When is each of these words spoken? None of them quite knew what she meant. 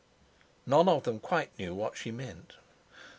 None 0.65 0.89
of 0.89 1.03
them 1.03 1.19
quite 1.19 1.51
knew 1.59 1.75
what 1.75 1.95
she 1.95 2.09
meant. 2.09 2.53